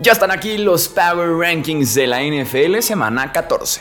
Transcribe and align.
Ya 0.00 0.12
están 0.12 0.30
aquí 0.30 0.58
los 0.58 0.88
Power 0.88 1.30
Rankings 1.30 1.92
de 1.94 2.06
la 2.06 2.20
NFL 2.22 2.78
semana 2.82 3.32
14. 3.32 3.80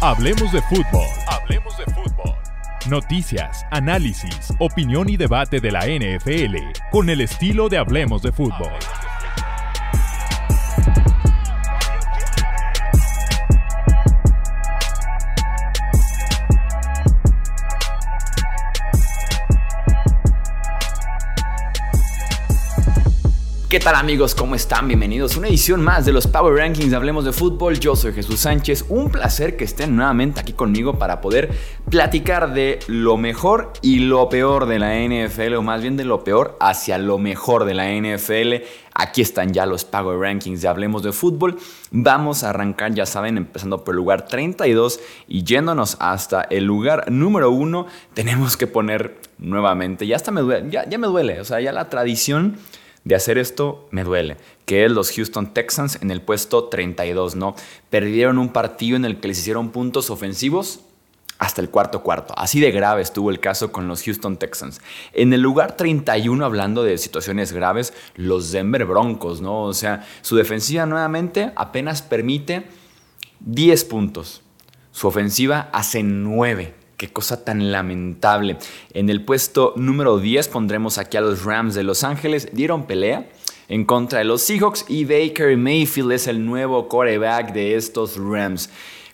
Hablemos 0.00 0.52
de 0.52 0.62
fútbol. 0.62 1.06
Hablemos 1.26 1.76
de 1.76 1.84
fútbol. 1.86 2.34
Noticias, 2.88 3.66
análisis, 3.72 4.54
opinión 4.60 5.08
y 5.08 5.16
debate 5.16 5.60
de 5.60 5.72
la 5.72 5.86
NFL 5.86 6.56
con 6.92 7.10
el 7.10 7.20
estilo 7.20 7.68
de 7.68 7.78
Hablemos 7.78 8.22
de 8.22 8.30
fútbol. 8.30 8.70
¿Qué 23.70 23.78
tal 23.78 23.94
amigos? 23.94 24.34
¿Cómo 24.34 24.56
están? 24.56 24.88
Bienvenidos 24.88 25.36
a 25.36 25.38
una 25.38 25.46
edición 25.46 25.80
más 25.80 26.04
de 26.04 26.12
los 26.12 26.26
Power 26.26 26.56
Rankings 26.56 26.90
de 26.90 26.96
Hablemos 26.96 27.24
de 27.24 27.32
Fútbol. 27.32 27.78
Yo 27.78 27.94
soy 27.94 28.12
Jesús 28.12 28.40
Sánchez. 28.40 28.86
Un 28.88 29.12
placer 29.12 29.56
que 29.56 29.62
estén 29.62 29.94
nuevamente 29.94 30.40
aquí 30.40 30.54
conmigo 30.54 30.98
para 30.98 31.20
poder 31.20 31.52
platicar 31.88 32.52
de 32.52 32.80
lo 32.88 33.16
mejor 33.16 33.72
y 33.80 34.00
lo 34.00 34.28
peor 34.28 34.66
de 34.66 34.80
la 34.80 34.96
NFL, 34.98 35.54
o 35.54 35.62
más 35.62 35.82
bien 35.82 35.96
de 35.96 36.02
lo 36.02 36.24
peor 36.24 36.56
hacia 36.58 36.98
lo 36.98 37.18
mejor 37.18 37.64
de 37.64 37.74
la 37.74 37.92
NFL. 37.92 38.64
Aquí 38.92 39.22
están 39.22 39.52
ya 39.52 39.66
los 39.66 39.84
Power 39.84 40.18
Rankings 40.18 40.62
de 40.62 40.66
Hablemos 40.66 41.04
de 41.04 41.12
Fútbol. 41.12 41.56
Vamos 41.92 42.42
a 42.42 42.50
arrancar, 42.50 42.92
ya 42.92 43.06
saben, 43.06 43.36
empezando 43.36 43.84
por 43.84 43.94
el 43.94 43.98
lugar 43.98 44.26
32 44.26 44.98
y 45.28 45.44
yéndonos 45.44 45.96
hasta 46.00 46.42
el 46.42 46.64
lugar 46.64 47.08
número 47.08 47.52
1. 47.52 47.86
Tenemos 48.14 48.56
que 48.56 48.66
poner 48.66 49.20
nuevamente, 49.38 50.08
ya 50.08 50.16
hasta 50.16 50.32
me 50.32 50.40
duele, 50.40 50.68
ya, 50.72 50.88
ya 50.88 50.98
me 50.98 51.06
duele, 51.06 51.40
o 51.40 51.44
sea, 51.44 51.60
ya 51.60 51.72
la 51.72 51.88
tradición 51.88 52.56
de 53.04 53.14
hacer 53.14 53.38
esto 53.38 53.88
me 53.90 54.04
duele, 54.04 54.36
que 54.66 54.84
es 54.84 54.90
los 54.90 55.12
Houston 55.12 55.54
Texans 55.54 55.98
en 56.02 56.10
el 56.10 56.22
puesto 56.22 56.64
32, 56.64 57.36
¿no? 57.36 57.54
Perdieron 57.88 58.38
un 58.38 58.50
partido 58.50 58.96
en 58.96 59.04
el 59.04 59.20
que 59.20 59.28
les 59.28 59.38
hicieron 59.38 59.70
puntos 59.70 60.10
ofensivos 60.10 60.80
hasta 61.38 61.62
el 61.62 61.70
cuarto 61.70 62.02
cuarto. 62.02 62.34
Así 62.36 62.60
de 62.60 62.70
grave 62.70 63.00
estuvo 63.00 63.30
el 63.30 63.40
caso 63.40 63.72
con 63.72 63.88
los 63.88 64.02
Houston 64.04 64.36
Texans. 64.36 64.80
En 65.14 65.32
el 65.32 65.40
lugar 65.40 65.76
31, 65.76 66.44
hablando 66.44 66.82
de 66.82 66.98
situaciones 66.98 67.52
graves, 67.52 67.94
los 68.14 68.52
Denver 68.52 68.84
Broncos, 68.84 69.40
¿no? 69.40 69.62
O 69.62 69.72
sea, 69.72 70.06
su 70.20 70.36
defensiva 70.36 70.84
nuevamente 70.84 71.50
apenas 71.56 72.02
permite 72.02 72.66
10 73.40 73.84
puntos. 73.86 74.42
Su 74.92 75.08
ofensiva 75.08 75.70
hace 75.72 76.02
9. 76.02 76.74
Qué 77.00 77.08
cosa 77.08 77.46
tan 77.46 77.72
lamentable. 77.72 78.58
En 78.92 79.08
el 79.08 79.24
puesto 79.24 79.72
número 79.74 80.18
10 80.18 80.48
pondremos 80.48 80.98
aquí 80.98 81.16
a 81.16 81.22
los 81.22 81.44
Rams 81.44 81.74
de 81.74 81.82
Los 81.82 82.04
Ángeles. 82.04 82.50
Dieron 82.52 82.86
pelea 82.86 83.26
en 83.68 83.86
contra 83.86 84.18
de 84.18 84.26
los 84.26 84.42
Seahawks 84.42 84.84
y 84.86 85.06
Baker 85.06 85.56
Mayfield 85.56 86.12
es 86.12 86.26
el 86.26 86.44
nuevo 86.44 86.90
quarterback 86.90 87.54
de 87.54 87.76
estos 87.76 88.18
Rams. 88.18 88.68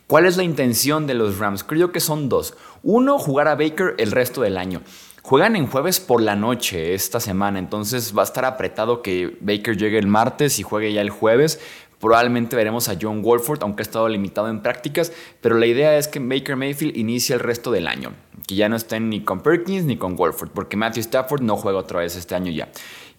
¿Cuál 0.08 0.26
es 0.26 0.36
la 0.36 0.42
intención 0.42 1.06
de 1.06 1.14
los 1.14 1.38
Rams? 1.38 1.62
Creo 1.62 1.92
que 1.92 2.00
son 2.00 2.28
dos. 2.28 2.54
Uno, 2.82 3.20
jugar 3.20 3.46
a 3.46 3.54
Baker 3.54 3.94
el 3.98 4.10
resto 4.10 4.42
del 4.42 4.56
año. 4.56 4.82
Juegan 5.22 5.54
en 5.54 5.68
jueves 5.68 6.00
por 6.00 6.20
la 6.22 6.34
noche 6.34 6.92
esta 6.92 7.20
semana, 7.20 7.60
entonces 7.60 8.16
va 8.16 8.22
a 8.22 8.24
estar 8.24 8.44
apretado 8.44 9.02
que 9.02 9.36
Baker 9.40 9.76
llegue 9.76 9.98
el 9.98 10.06
martes 10.08 10.58
y 10.58 10.64
juegue 10.64 10.92
ya 10.92 11.02
el 11.02 11.10
jueves. 11.10 11.60
Probablemente 12.00 12.56
veremos 12.56 12.88
a 12.88 12.96
John 13.00 13.22
Wolford, 13.22 13.62
aunque 13.62 13.82
ha 13.82 13.84
estado 13.84 14.08
limitado 14.08 14.48
en 14.48 14.60
prácticas, 14.60 15.12
pero 15.40 15.56
la 15.56 15.66
idea 15.66 15.96
es 15.96 16.08
que 16.08 16.18
Baker 16.18 16.56
Mayfield 16.56 16.96
inicie 16.96 17.34
el 17.34 17.40
resto 17.40 17.70
del 17.70 17.86
año, 17.86 18.12
que 18.46 18.54
ya 18.54 18.68
no 18.68 18.76
estén 18.76 19.08
ni 19.08 19.22
con 19.22 19.40
Perkins 19.40 19.84
ni 19.84 19.96
con 19.96 20.14
Wolford, 20.14 20.50
porque 20.50 20.76
Matthew 20.76 21.00
Stafford 21.00 21.40
no 21.40 21.56
juega 21.56 21.78
otra 21.78 22.00
vez 22.00 22.14
este 22.16 22.34
año 22.34 22.52
ya. 22.52 22.68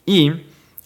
Y 0.05 0.31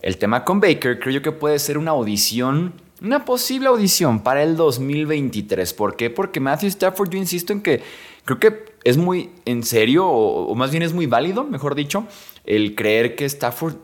el 0.01 0.17
tema 0.17 0.45
con 0.45 0.61
Baker 0.61 0.99
creo 0.99 1.15
yo 1.15 1.21
que 1.21 1.33
puede 1.33 1.59
ser 1.59 1.77
una 1.77 1.91
audición, 1.91 2.73
una 3.01 3.25
posible 3.25 3.67
audición 3.67 4.23
para 4.23 4.41
el 4.41 4.55
2023. 4.55 5.73
¿Por 5.73 5.97
qué? 5.97 6.09
Porque 6.09 6.39
Matthew 6.39 6.69
Stafford, 6.69 7.09
yo 7.09 7.17
insisto 7.17 7.51
en 7.51 7.61
que 7.61 7.81
creo 8.23 8.39
que 8.39 8.71
es 8.85 8.95
muy 8.95 9.31
en 9.43 9.63
serio, 9.63 10.07
o, 10.07 10.47
o 10.47 10.55
más 10.55 10.71
bien 10.71 10.83
es 10.83 10.93
muy 10.93 11.07
válido, 11.07 11.43
mejor 11.43 11.75
dicho, 11.75 12.05
el 12.45 12.73
creer 12.73 13.15
que 13.15 13.25
Stafford 13.25 13.75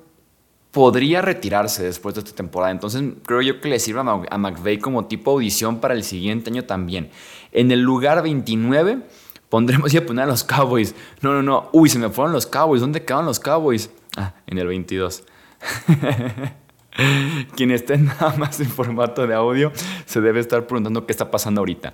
podría 0.77 1.23
retirarse 1.23 1.83
después 1.83 2.13
de 2.13 2.21
esta 2.21 2.35
temporada. 2.35 2.71
Entonces 2.71 3.03
creo 3.25 3.41
yo 3.41 3.59
que 3.59 3.67
le 3.67 3.79
sirva 3.79 4.21
a 4.29 4.37
McVeigh 4.37 4.77
como 4.77 5.05
tipo 5.05 5.31
audición 5.31 5.79
para 5.79 5.95
el 5.95 6.03
siguiente 6.03 6.51
año 6.51 6.65
también. 6.65 7.09
En 7.51 7.71
el 7.71 7.81
lugar 7.81 8.21
29 8.21 8.99
pondremos 9.49 9.91
ya 9.91 10.01
a 10.01 10.05
poner 10.05 10.25
a 10.25 10.27
los 10.27 10.43
Cowboys. 10.43 10.93
No, 11.21 11.33
no, 11.33 11.41
no. 11.41 11.69
Uy, 11.71 11.89
se 11.89 11.97
me 11.97 12.09
fueron 12.09 12.31
los 12.31 12.45
Cowboys. 12.45 12.81
¿Dónde 12.81 13.03
quedaron 13.03 13.25
los 13.25 13.39
Cowboys? 13.39 13.89
Ah, 14.17 14.35
en 14.45 14.59
el 14.59 14.67
22. 14.67 15.23
Quien 17.55 17.71
esté 17.71 17.97
nada 17.97 18.35
más 18.37 18.59
en 18.59 18.67
formato 18.67 19.27
de 19.27 19.33
audio 19.33 19.71
se 20.05 20.21
debe 20.21 20.39
estar 20.39 20.65
preguntando 20.65 21.05
qué 21.05 21.11
está 21.11 21.29
pasando 21.29 21.61
ahorita. 21.61 21.93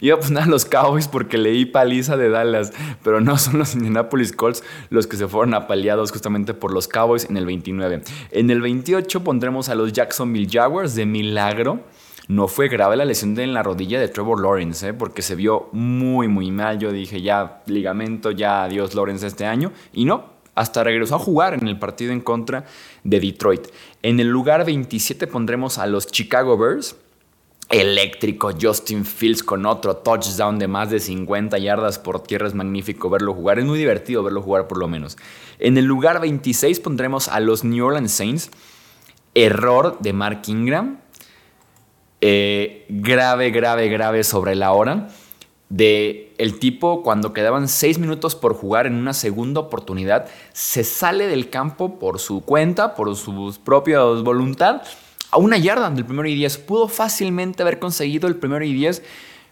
Iba 0.00 0.16
a 0.16 0.20
poner 0.20 0.42
a 0.44 0.46
los 0.46 0.64
Cowboys 0.64 1.08
porque 1.08 1.38
leí 1.38 1.64
paliza 1.64 2.16
de 2.16 2.28
Dallas, 2.28 2.72
pero 3.02 3.20
no 3.20 3.36
son 3.38 3.58
los 3.58 3.74
Indianapolis 3.74 4.32
Colts 4.32 4.62
los 4.90 5.06
que 5.06 5.16
se 5.16 5.28
fueron 5.28 5.54
apaleados 5.54 6.12
justamente 6.12 6.54
por 6.54 6.72
los 6.72 6.88
Cowboys 6.88 7.28
en 7.28 7.36
el 7.36 7.46
29. 7.46 8.02
En 8.30 8.50
el 8.50 8.60
28 8.60 9.24
pondremos 9.24 9.68
a 9.68 9.74
los 9.74 9.92
Jacksonville 9.92 10.48
Jaguars 10.50 10.94
de 10.94 11.06
milagro. 11.06 11.80
No 12.28 12.46
fue 12.46 12.68
grave 12.68 12.96
la 12.96 13.04
lesión 13.04 13.38
en 13.40 13.52
la 13.52 13.64
rodilla 13.64 14.00
de 14.00 14.08
Trevor 14.08 14.40
Lawrence, 14.40 14.88
¿eh? 14.88 14.94
porque 14.94 15.22
se 15.22 15.34
vio 15.34 15.68
muy, 15.72 16.28
muy 16.28 16.52
mal. 16.52 16.78
Yo 16.78 16.92
dije, 16.92 17.20
ya 17.20 17.62
ligamento, 17.66 18.30
ya 18.30 18.64
adiós 18.64 18.94
Lawrence 18.94 19.26
este 19.26 19.44
año. 19.44 19.72
Y 19.92 20.04
no, 20.04 20.31
hasta 20.54 20.84
regresó 20.84 21.16
a 21.16 21.18
jugar 21.18 21.54
en 21.54 21.66
el 21.66 21.78
partido 21.78 22.12
en 22.12 22.20
contra 22.20 22.64
de 23.04 23.20
Detroit. 23.20 23.68
En 24.02 24.20
el 24.20 24.28
lugar 24.28 24.64
27 24.64 25.26
pondremos 25.26 25.78
a 25.78 25.86
los 25.86 26.06
Chicago 26.06 26.56
Bears. 26.56 26.96
Eléctrico 27.70 28.50
Justin 28.60 29.06
Fields 29.06 29.42
con 29.42 29.64
otro 29.64 29.96
touchdown 29.96 30.58
de 30.58 30.68
más 30.68 30.90
de 30.90 31.00
50 31.00 31.56
yardas 31.56 31.98
por 31.98 32.22
tierra. 32.22 32.46
Es 32.46 32.54
magnífico 32.54 33.08
verlo 33.08 33.32
jugar. 33.32 33.58
Es 33.58 33.64
muy 33.64 33.78
divertido 33.78 34.22
verlo 34.22 34.42
jugar 34.42 34.68
por 34.68 34.76
lo 34.76 34.88
menos. 34.88 35.16
En 35.58 35.78
el 35.78 35.86
lugar 35.86 36.20
26 36.20 36.80
pondremos 36.80 37.28
a 37.28 37.40
los 37.40 37.64
New 37.64 37.86
Orleans 37.86 38.12
Saints. 38.12 38.50
Error 39.34 39.96
de 40.00 40.12
Mark 40.12 40.42
Ingram. 40.48 40.98
Eh, 42.20 42.84
grave, 42.90 43.50
grave, 43.50 43.88
grave 43.88 44.22
sobre 44.22 44.54
la 44.54 44.72
hora 44.72 45.08
de 45.70 46.31
el 46.42 46.58
tipo 46.58 47.04
cuando 47.04 47.32
quedaban 47.32 47.68
seis 47.68 48.00
minutos 48.00 48.34
por 48.34 48.54
jugar 48.54 48.88
en 48.88 48.94
una 48.94 49.12
segunda 49.12 49.60
oportunidad, 49.60 50.26
se 50.52 50.82
sale 50.82 51.28
del 51.28 51.50
campo 51.50 52.00
por 52.00 52.18
su 52.18 52.40
cuenta, 52.40 52.96
por 52.96 53.14
su 53.14 53.56
propia 53.62 54.02
voluntad, 54.02 54.82
a 55.30 55.36
una 55.38 55.56
yarda 55.56 55.88
del 55.90 56.04
primero 56.04 56.28
y 56.28 56.34
diez. 56.34 56.58
Pudo 56.58 56.88
fácilmente 56.88 57.62
haber 57.62 57.78
conseguido 57.78 58.26
el 58.26 58.34
primero 58.34 58.64
y 58.64 58.72
diez. 58.72 59.04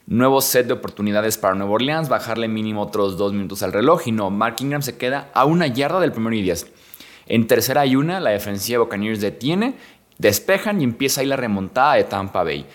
Nuevo 0.08 0.40
set 0.40 0.66
de 0.66 0.72
oportunidades 0.72 1.38
para 1.38 1.54
Nueva 1.54 1.74
Orleans, 1.74 2.08
bajarle 2.08 2.48
mínimo 2.48 2.82
otros 2.82 3.16
dos 3.16 3.32
minutos 3.32 3.62
al 3.62 3.72
reloj 3.72 4.08
y 4.08 4.12
no, 4.12 4.28
Mark 4.30 4.56
Ingram 4.58 4.82
se 4.82 4.98
queda 4.98 5.30
a 5.32 5.44
una 5.44 5.68
yarda 5.68 6.00
del 6.00 6.10
primero 6.10 6.34
y 6.34 6.42
diez. 6.42 6.66
En 7.26 7.46
tercera 7.46 7.86
y 7.86 7.94
una, 7.94 8.18
la 8.18 8.30
defensiva 8.30 8.78
de 8.78 8.84
Buccaneers 8.84 9.20
detiene, 9.20 9.76
despejan 10.18 10.80
y 10.80 10.84
empieza 10.84 11.20
ahí 11.20 11.28
la 11.28 11.36
remontada 11.36 11.94
de 11.94 12.02
Tampa 12.02 12.42
Bay. 12.42 12.66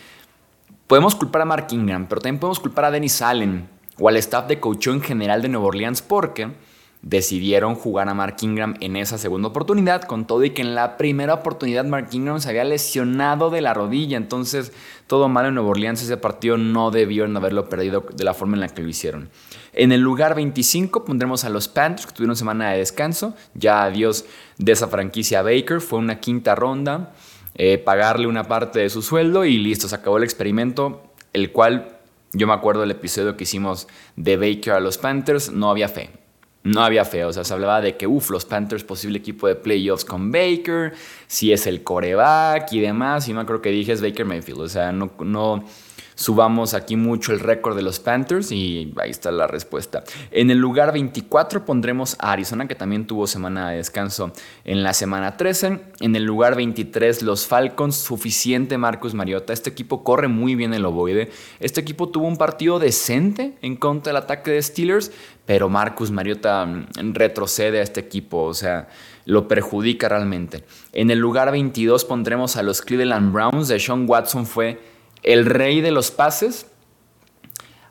Podemos 0.88 1.16
culpar 1.16 1.42
a 1.42 1.46
Mark 1.46 1.68
Ingram, 1.72 2.08
pero 2.08 2.22
también 2.22 2.40
podemos 2.40 2.62
culpar 2.62 2.86
a 2.86 2.92
Dennis 2.92 3.22
Allen 3.22 3.75
o 4.00 4.10
al 4.10 4.18
staff 4.18 4.48
de 4.48 4.60
coach 4.60 4.88
en 4.88 5.02
general 5.02 5.42
de 5.42 5.50
Nueva 5.50 5.68
Orleans 5.68 6.02
porque 6.02 6.50
decidieron 7.06 7.76
jugar 7.76 8.10
a 8.10 8.16
Mark 8.16 8.38
Ingram 8.42 8.74
en 8.80 8.96
esa 8.96 9.20
segunda 9.20 9.50
oportunidad, 9.50 10.02
con 10.02 10.26
todo 10.26 10.44
y 10.44 10.50
que 10.50 10.64
en 10.64 10.74
la 10.74 10.98
primera 10.98 11.36
oportunidad 11.36 11.86
Mark 11.86 12.10
Ingram 12.12 12.40
se 12.40 12.50
había 12.50 12.64
lesionado 12.64 13.52
de 13.52 13.62
la 13.62 13.76
rodilla, 13.76 14.18
entonces 14.18 14.74
todo 15.06 15.30
mal 15.30 15.46
en 15.46 15.54
Nueva 15.54 15.70
Orleans, 15.70 16.02
ese 16.02 16.18
partido 16.18 16.58
no 16.58 16.90
debieron 16.90 17.38
haberlo 17.38 17.70
perdido 17.70 18.04
de 18.12 18.24
la 18.24 18.34
forma 18.34 18.56
en 18.56 18.62
la 18.62 18.70
que 18.70 18.82
lo 18.82 18.90
hicieron. 18.90 19.30
En 19.74 19.92
el 19.92 20.02
lugar 20.02 20.34
25 20.34 21.06
pondremos 21.06 21.44
a 21.44 21.50
los 21.50 21.68
Panthers, 21.68 22.08
que 22.08 22.14
tuvieron 22.14 22.36
semana 22.36 22.72
de 22.72 22.80
descanso, 22.80 23.36
ya 23.54 23.84
adiós 23.84 24.26
de 24.58 24.72
esa 24.72 24.88
franquicia 24.88 25.44
Baker, 25.44 25.82
fue 25.82 26.00
una 26.00 26.20
quinta 26.20 26.56
ronda. 26.56 27.14
Eh, 27.58 27.78
pagarle 27.78 28.28
una 28.28 28.44
parte 28.44 28.80
de 28.80 28.90
su 28.90 29.02
sueldo 29.02 29.46
y 29.46 29.58
listo, 29.58 29.88
se 29.88 29.96
acabó 29.96 30.18
el 30.18 30.26
experimento, 30.26 31.04
el 31.32 31.54
cual 31.54 31.95
yo 32.36 32.48
me 32.48 32.54
acuerdo 32.54 32.82
del 32.82 32.92
episodio 32.92 33.38
que 33.38 33.44
hicimos 33.44 33.88
de 34.16 34.38
Baker 34.38 34.74
a 34.74 34.80
los 34.80 34.98
Panthers, 34.98 35.52
no 35.52 35.70
había 35.70 35.88
fe. 35.88 36.10
No 36.64 36.82
había 36.82 37.06
fe, 37.06 37.24
o 37.24 37.32
sea, 37.32 37.44
se 37.44 37.54
hablaba 37.54 37.80
de 37.80 37.96
que, 37.96 38.08
uff, 38.08 38.32
los 38.32 38.44
Panthers, 38.44 38.84
posible 38.84 39.20
equipo 39.20 39.48
de 39.48 39.54
playoffs 39.54 40.04
con 40.04 40.32
Baker, 40.32 40.94
si 41.28 41.54
es 41.54 41.68
el 41.68 41.84
coreback 41.84 42.74
y 42.74 42.80
demás, 42.80 43.28
y 43.28 43.34
no 43.34 43.46
creo 43.46 43.62
que 43.62 43.70
dije 43.70 43.92
es 43.92 44.02
Baker 44.02 44.26
Mayfield, 44.26 44.62
o 44.62 44.68
sea, 44.68 44.92
no, 44.92 45.12
no, 45.20 45.64
subamos 46.16 46.74
aquí 46.74 46.96
mucho 46.96 47.34
el 47.34 47.40
récord 47.40 47.76
de 47.76 47.82
los 47.82 48.00
Panthers 48.00 48.52
y 48.52 48.94
ahí 48.98 49.12
está 49.12 49.32
la 49.32 49.48
respuesta. 49.48 50.04
En 50.32 50.50
el 50.50 50.58
lugar 50.58 50.92
24 50.94 51.66
pondremos 51.66 52.16
a 52.20 52.32
Arizona, 52.32 52.68
que 52.68 52.76
también 52.76 53.06
tuvo 53.06 53.28
semana 53.28 53.70
de 53.70 53.78
descanso 53.78 54.32
en 54.64 54.84
la 54.84 54.94
semana 54.94 55.38
13. 55.38 55.80
En 56.00 56.16
el 56.16 56.24
lugar 56.24 56.56
23 56.56 57.22
los 57.22 57.46
Falcons, 57.48 57.96
suficiente 57.96 58.78
Marcus 58.78 59.14
Mariota. 59.14 59.54
Este 59.54 59.70
equipo 59.70 60.04
corre 60.04 60.28
muy 60.28 60.56
bien 60.56 60.74
el 60.74 60.86
ovoide. 60.86 61.30
Este 61.60 61.82
equipo 61.82 62.10
tuvo 62.10 62.28
un 62.28 62.38
partido 62.38 62.80
decente 62.80 63.54
en 63.62 63.76
contra 63.76 64.14
del 64.14 64.24
ataque 64.24 64.52
de 64.52 64.62
Steelers, 64.62 65.12
pero 65.46 65.70
Marcus 65.70 66.12
Mariota 66.12 66.66
mm, 66.66 67.14
retrocede 67.14 67.80
a 67.80 67.84
este 67.84 68.00
equipo, 68.00 68.44
o 68.44 68.54
sea, 68.54 68.88
lo 69.26 69.48
perjudica 69.48 70.08
realmente. 70.10 70.64
En 70.94 71.12
el 71.12 71.20
lugar 71.20 71.52
22 71.52 72.06
pondremos 72.06 72.56
a 72.56 72.64
los 72.64 72.82
Cleveland 72.82 73.34
Browns. 73.34 73.68
De 73.68 73.80
Sean 73.80 74.06
Watson 74.08 74.46
fue 74.46 74.80
el 75.24 75.46
rey 75.46 75.82
de 75.82 75.92
los 75.92 76.12
pases 76.12 76.68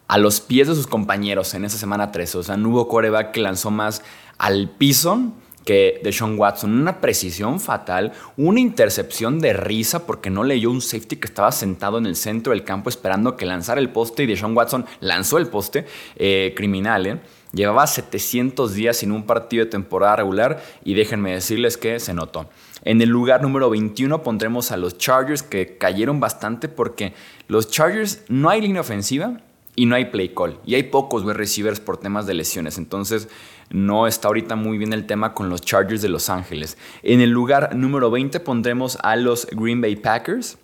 a 0.08 0.18
los 0.18 0.40
pies 0.40 0.68
de 0.68 0.74
sus 0.74 0.86
compañeros 0.86 1.54
en 1.54 1.64
esa 1.64 1.78
semana 1.78 2.12
13. 2.12 2.38
O 2.38 2.42
sea, 2.42 2.56
no 2.56 2.70
hubo 2.70 2.88
coreback 2.88 3.32
que 3.32 3.40
lanzó 3.40 3.70
más 3.70 4.02
al 4.38 4.68
piso 4.70 5.32
que 5.64 6.00
de 6.04 6.12
Sean 6.12 6.38
Watson. 6.38 6.78
Una 6.78 7.00
precisión 7.00 7.58
fatal, 7.58 8.12
una 8.36 8.60
intercepción 8.60 9.40
de 9.40 9.54
risa 9.54 10.06
porque 10.06 10.30
no 10.30 10.44
leyó 10.44 10.70
un 10.70 10.82
safety 10.82 11.16
que 11.16 11.26
estaba 11.26 11.52
sentado 11.52 11.98
en 11.98 12.06
el 12.06 12.16
centro 12.16 12.52
del 12.52 12.64
campo 12.64 12.90
esperando 12.90 13.36
que 13.36 13.46
lanzara 13.46 13.80
el 13.80 13.90
poste 13.90 14.24
y 14.24 14.26
de 14.26 14.36
Sean 14.36 14.56
Watson 14.56 14.84
lanzó 15.00 15.38
el 15.38 15.46
poste. 15.48 15.86
Eh, 16.16 16.52
criminal, 16.56 17.06
¿eh? 17.06 17.20
Llevaba 17.54 17.86
700 17.86 18.74
días 18.74 18.96
sin 18.96 19.12
un 19.12 19.24
partido 19.24 19.64
de 19.64 19.70
temporada 19.70 20.16
regular 20.16 20.62
y 20.84 20.94
déjenme 20.94 21.32
decirles 21.32 21.76
que 21.76 22.00
se 22.00 22.12
notó. 22.12 22.48
En 22.84 23.00
el 23.00 23.08
lugar 23.08 23.42
número 23.42 23.70
21 23.70 24.22
pondremos 24.22 24.72
a 24.72 24.76
los 24.76 24.98
Chargers 24.98 25.42
que 25.42 25.78
cayeron 25.78 26.20
bastante 26.20 26.68
porque 26.68 27.14
los 27.46 27.70
Chargers 27.70 28.22
no 28.28 28.50
hay 28.50 28.60
línea 28.60 28.80
ofensiva 28.80 29.40
y 29.76 29.86
no 29.86 29.94
hay 29.94 30.06
play 30.06 30.30
call 30.30 30.58
y 30.64 30.74
hay 30.74 30.84
pocos 30.84 31.24
wide 31.24 31.34
receivers 31.34 31.80
por 31.80 31.96
temas 31.96 32.26
de 32.26 32.34
lesiones. 32.34 32.76
Entonces 32.76 33.28
no 33.70 34.06
está 34.06 34.28
ahorita 34.28 34.56
muy 34.56 34.76
bien 34.76 34.92
el 34.92 35.06
tema 35.06 35.32
con 35.32 35.48
los 35.48 35.62
Chargers 35.62 36.02
de 36.02 36.08
Los 36.08 36.28
Ángeles. 36.28 36.76
En 37.02 37.20
el 37.20 37.30
lugar 37.30 37.74
número 37.74 38.10
20 38.10 38.40
pondremos 38.40 38.98
a 39.02 39.16
los 39.16 39.46
Green 39.52 39.80
Bay 39.80 39.96
Packers 39.96 40.58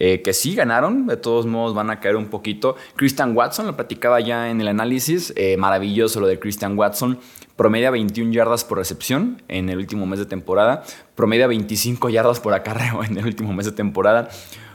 eh, 0.00 0.22
que 0.22 0.32
sí 0.32 0.54
ganaron, 0.54 1.08
de 1.08 1.16
todos 1.16 1.46
modos 1.46 1.74
van 1.74 1.90
a 1.90 1.98
caer 1.98 2.16
un 2.16 2.26
poquito. 2.26 2.76
Christian 2.94 3.36
Watson, 3.36 3.66
lo 3.66 3.76
platicaba 3.76 4.20
ya 4.20 4.48
en 4.48 4.60
el 4.60 4.68
análisis, 4.68 5.32
eh, 5.36 5.56
maravilloso 5.56 6.20
lo 6.20 6.28
de 6.28 6.38
Christian 6.38 6.78
Watson, 6.78 7.18
promedia 7.56 7.90
21 7.90 8.32
yardas 8.32 8.64
por 8.64 8.78
recepción 8.78 9.42
en 9.48 9.68
el 9.68 9.78
último 9.78 10.06
mes 10.06 10.20
de 10.20 10.26
temporada, 10.26 10.84
promedia 11.16 11.48
25 11.48 12.10
yardas 12.10 12.38
por 12.38 12.54
acarreo 12.54 13.02
en 13.08 13.18
el 13.18 13.26
último 13.26 13.52
mes 13.52 13.66
de 13.66 13.72
temporada. 13.72 14.28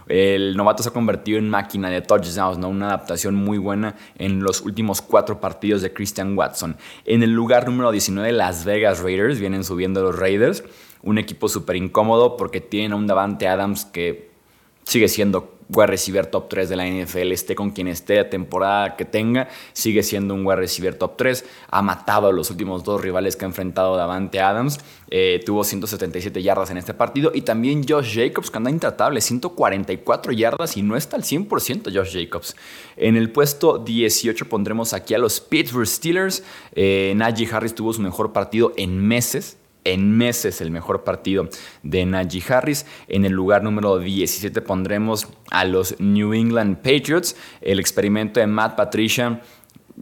El 0.10 0.58
novato 0.58 0.84
se 0.84 0.90
ha 0.90 0.92
convertido 0.92 1.40
en 1.40 1.50
máquina 1.50 1.90
de 1.90 2.02
touchdowns, 2.02 2.58
¿no? 2.58 2.68
una 2.68 2.88
adaptación 2.88 3.36
muy 3.36 3.58
buena 3.58 3.96
en 4.18 4.44
los 4.44 4.60
últimos 4.60 5.02
cuatro 5.02 5.40
partidos 5.40 5.82
de 5.82 5.94
Christian 5.94 6.38
Watson. 6.38 6.76
En 7.06 7.24
el 7.24 7.32
lugar 7.32 7.70
número 7.70 7.90
19, 7.90 8.34
Las 8.34 8.66
Vegas 8.66 9.02
Raiders, 9.02 9.40
vienen 9.40 9.64
subiendo 9.64 10.04
los 10.04 10.20
Raiders, 10.20 10.66
un 11.02 11.18
equipo 11.18 11.48
súper 11.48 11.78
incómodo 11.78 12.36
porque 12.36 12.60
tienen 12.60 12.92
a 12.92 12.96
un 12.98 13.08
Davante 13.08 13.48
Adams 13.48 13.86
que 13.86 14.33
sigue 14.84 15.08
siendo 15.08 15.54
wide 15.70 15.88
receiver 15.88 16.26
top 16.26 16.50
3 16.50 16.70
de 16.70 16.76
la 16.76 16.86
NFL, 16.86 17.32
esté 17.32 17.56
con 17.56 17.72
quien 17.72 17.88
esté, 17.88 18.18
la 18.18 18.30
temporada 18.30 18.96
que 18.96 19.06
tenga, 19.06 19.50
sigue 19.74 20.04
siendo 20.04 20.34
un 20.34 20.46
wide 20.46 20.58
receiver 20.58 20.96
top 20.96 21.18
3. 21.18 21.46
Ha 21.70 21.82
matado 21.82 22.28
a 22.28 22.32
los 22.32 22.50
últimos 22.52 22.84
dos 22.84 23.02
rivales 23.02 23.36
que 23.36 23.46
ha 23.46 23.48
enfrentado 23.48 23.96
Davante 23.96 24.40
Adams. 24.40 24.80
Eh, 25.10 25.42
tuvo 25.46 25.64
177 25.64 26.42
yardas 26.42 26.72
en 26.72 26.78
este 26.78 26.94
partido. 26.94 27.32
Y 27.34 27.42
también 27.42 27.86
Josh 27.88 28.16
Jacobs, 28.16 28.50
que 28.50 28.58
anda 28.58 28.70
intratable, 28.70 29.22
144 29.22 30.32
yardas 30.32 30.78
y 30.78 30.82
no 30.82 30.96
está 30.96 31.18
al 31.18 31.24
100% 31.24 31.94
Josh 31.94 32.14
Jacobs. 32.14 32.56
En 32.98 33.16
el 33.16 33.32
puesto 33.32 33.78
18 33.78 34.50
pondremos 34.50 34.94
aquí 34.94 35.14
a 35.14 35.18
los 35.18 35.40
Pittsburgh 35.40 35.88
Steelers. 35.88 36.44
Eh, 36.74 37.14
Najee 37.16 37.48
Harris 37.52 37.76
tuvo 37.76 37.94
su 37.94 38.02
mejor 38.02 38.34
partido 38.34 38.74
en 38.76 38.98
meses 38.98 39.58
en 39.84 40.16
meses 40.18 40.62
el 40.62 40.72
mejor 40.72 41.04
partido 41.04 41.50
de 41.84 42.06
Najee 42.06 42.44
Harris. 42.48 42.86
En 43.08 43.26
el 43.26 43.34
lugar 43.34 43.64
número 43.64 44.00
17 44.00 44.62
pondremos 44.62 45.28
a 45.52 45.66
los 45.66 46.00
New 46.00 46.34
England 46.34 46.78
Patriots. 46.78 47.36
El 47.62 47.80
experimento 47.80 48.40
de 48.40 48.48
Matt 48.48 48.76
Patricia 48.76 49.42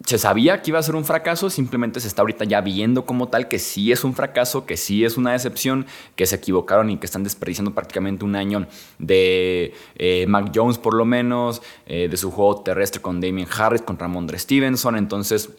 se 0.05 0.17
sabía 0.17 0.61
que 0.61 0.71
iba 0.71 0.79
a 0.79 0.83
ser 0.83 0.95
un 0.95 1.03
fracaso, 1.03 1.49
simplemente 1.49 1.99
se 1.99 2.07
está 2.07 2.21
ahorita 2.21 2.45
ya 2.45 2.61
viendo 2.61 3.05
como 3.05 3.27
tal 3.27 3.47
que 3.47 3.59
sí 3.59 3.91
es 3.91 4.03
un 4.03 4.13
fracaso, 4.13 4.65
que 4.65 4.77
sí 4.77 5.03
es 5.03 5.17
una 5.17 5.33
decepción, 5.33 5.85
que 6.15 6.25
se 6.25 6.37
equivocaron 6.37 6.89
y 6.89 6.97
que 6.97 7.05
están 7.05 7.23
desperdiciando 7.23 7.73
prácticamente 7.73 8.23
un 8.23 8.35
año 8.35 8.67
de 8.99 9.73
eh, 9.95 10.25
Mac 10.27 10.51
Jones 10.55 10.77
por 10.77 10.93
lo 10.93 11.05
menos, 11.05 11.61
eh, 11.85 12.07
de 12.09 12.17
su 12.17 12.31
juego 12.31 12.61
terrestre 12.61 13.01
con 13.01 13.19
Damien 13.19 13.47
Harris, 13.55 13.81
contra 13.81 14.07
Ramondre 14.07 14.39
Stevenson, 14.39 14.95
entonces 14.95 15.49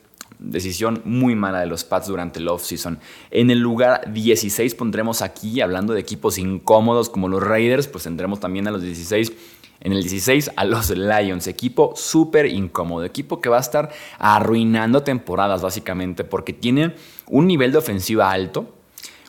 decisión 0.42 1.02
muy 1.04 1.34
mala 1.34 1.60
de 1.60 1.66
los 1.66 1.84
Pats 1.84 2.08
durante 2.08 2.40
el 2.40 2.48
offseason. 2.48 2.98
En 3.30 3.50
el 3.50 3.58
lugar 3.58 4.12
16 4.12 4.74
pondremos 4.74 5.22
aquí, 5.22 5.60
hablando 5.60 5.92
de 5.94 6.00
equipos 6.00 6.38
incómodos 6.38 7.08
como 7.08 7.28
los 7.28 7.42
Raiders, 7.42 7.88
pues 7.88 8.04
tendremos 8.04 8.40
también 8.40 8.68
a 8.68 8.70
los 8.70 8.82
16. 8.82 9.32
En 9.80 9.92
el 9.92 10.02
16 10.02 10.52
a 10.54 10.64
los 10.64 10.90
Lions, 10.90 11.48
equipo 11.48 11.94
súper 11.96 12.46
incómodo, 12.46 13.04
equipo 13.04 13.40
que 13.40 13.48
va 13.48 13.56
a 13.56 13.60
estar 13.60 13.90
arruinando 14.18 15.02
temporadas 15.02 15.60
básicamente 15.60 16.22
porque 16.22 16.52
tiene 16.52 16.94
un 17.26 17.48
nivel 17.48 17.72
de 17.72 17.78
ofensiva 17.78 18.30
alto, 18.30 18.76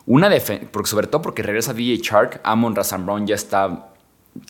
una 0.05 0.29
porque 0.71 0.89
sobre 0.89 1.07
todo 1.07 1.23
porque 1.23 1.41
regresa 1.41 1.73
DJ 1.73 1.97
Shark, 2.03 2.41
Amon 2.43 2.75
Razan 2.75 3.05
Brown 3.05 3.25
ya 3.25 3.35
está 3.35 3.92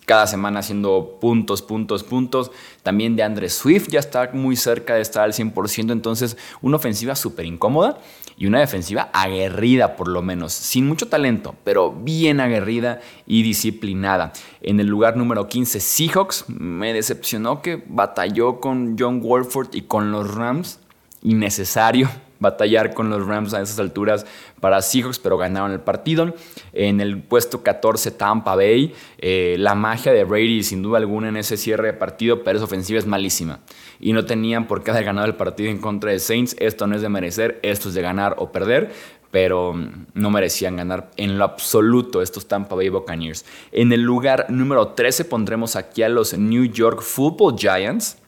cada 0.06 0.28
semana 0.28 0.60
haciendo 0.60 1.18
puntos, 1.20 1.62
puntos, 1.62 2.04
puntos. 2.04 2.52
También 2.84 3.16
de 3.16 3.24
Andre 3.24 3.50
Swift 3.50 3.88
ya 3.90 4.00
está 4.00 4.30
muy 4.34 4.56
cerca 4.56 4.96
de 4.96 5.02
estar 5.02 5.24
al 5.24 5.34
100%. 5.34 5.92
Entonces, 5.92 6.38
una 6.62 6.78
ofensiva 6.78 7.16
súper 7.16 7.46
incómoda 7.46 8.00
y 8.38 8.48
una 8.48 8.60
defensiva 8.60 9.10
aguerrida, 9.14 9.96
por 9.96 10.08
lo 10.08 10.22
menos. 10.22 10.54
Sin 10.54 10.88
mucho 10.88 11.08
talento, 11.08 11.56
pero 11.64 11.92
bien 11.92 12.40
aguerrida 12.40 13.02
y 13.26 13.44
disciplinada. 13.44 14.34
En 14.62 14.80
el 14.80 14.88
lugar 14.88 15.18
número 15.18 15.48
15, 15.48 15.80
Seahawks. 15.80 16.46
Me 16.48 16.94
decepcionó 16.94 17.62
que 17.62 17.84
batalló 17.88 18.60
con 18.60 18.96
John 18.98 19.22
Wolford 19.22 19.70
y 19.74 19.82
con 19.84 20.12
los 20.12 20.34
Rams. 20.34 20.80
Innecesario 21.22 22.10
batallar 22.44 22.94
con 22.94 23.10
los 23.10 23.26
Rams 23.26 23.56
a 23.56 23.62
esas 23.62 23.80
alturas 23.80 24.28
para 24.60 24.84
Seahawks, 24.84 25.18
pero 25.18 25.40
ganaron 25.40 25.72
el 25.72 25.80
partido. 25.80 26.36
En 26.74 27.02
el 27.02 27.20
puesto 27.24 27.64
14 27.64 28.12
Tampa 28.12 28.56
Bay, 28.56 28.94
eh, 29.18 29.56
la 29.58 29.74
magia 29.74 30.14
de 30.14 30.24
Brady 30.24 30.62
sin 30.62 30.84
duda 30.84 31.00
alguna 31.00 31.30
en 31.30 31.38
ese 31.38 31.58
cierre 31.58 31.88
de 31.88 31.94
partido, 31.94 32.44
pero 32.44 32.58
esa 32.58 32.66
ofensiva 32.66 33.00
es 33.00 33.08
malísima. 33.08 33.62
Y 34.00 34.14
no 34.14 34.26
tenían 34.26 34.68
por 34.68 34.84
qué 34.84 34.92
haber 34.92 35.06
ganado 35.06 35.26
el 35.26 35.36
partido 35.36 35.72
en 35.72 35.80
contra 35.80 36.12
de 36.12 36.20
Saints. 36.20 36.56
Esto 36.60 36.86
no 36.86 36.96
es 36.96 37.02
de 37.02 37.10
merecer, 37.10 37.60
esto 37.64 37.90
es 37.90 37.96
de 37.96 38.04
ganar 38.04 38.36
o 38.38 38.52
perder 38.52 38.92
pero 39.34 39.74
mm, 39.74 40.06
no 40.14 40.30
merecían 40.30 40.76
ganar 40.76 41.10
en 41.18 41.40
lo 41.40 41.44
absoluto 41.44 42.22
estos 42.22 42.48
Tampa 42.48 42.76
Bay 42.76 42.90
Buccaneers. 42.90 43.46
En 43.72 43.92
el 43.92 44.02
lugar 44.02 44.46
número 44.50 44.90
13 44.90 45.26
pondremos 45.26 45.76
aquí 45.76 46.04
a 46.04 46.10
los 46.10 46.38
New 46.38 46.66
York 46.66 47.02
Football 47.02 47.58
Giants, 47.58 48.20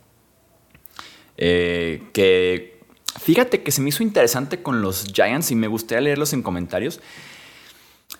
eh, 1.37 2.01
que 2.11 2.74
Fíjate 3.19 3.63
que 3.63 3.71
se 3.71 3.81
me 3.81 3.89
hizo 3.89 4.03
interesante 4.03 4.61
con 4.61 4.81
los 4.81 5.05
Giants 5.13 5.51
y 5.51 5.55
me 5.55 5.67
gustaría 5.67 6.01
leerlos 6.01 6.33
en 6.33 6.43
comentarios. 6.43 6.99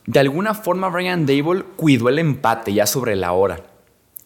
De 0.05 0.19
alguna 0.19 0.53
forma 0.53 0.89
Brian 0.89 1.25
Dable 1.25 1.63
cuidó 1.75 2.09
el 2.09 2.19
empate 2.19 2.73
ya 2.73 2.85
sobre 2.85 3.15
la 3.15 3.33
hora. 3.33 3.63